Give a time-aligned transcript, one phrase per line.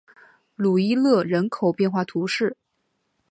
[0.55, 2.57] 鲁伊勒人口变化图示